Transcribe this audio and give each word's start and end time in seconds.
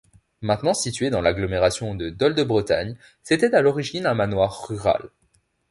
Maintenant 0.41 0.73
situé 0.73 1.11
dans 1.11 1.21
l’agglomération 1.21 1.93
de 1.93 2.09
Dol-de-Bretagne, 2.09 2.97
c'était 3.21 3.53
à 3.53 3.61
l'origine 3.61 4.07
un 4.07 4.15
manoir 4.15 4.63
rural. 4.67 5.11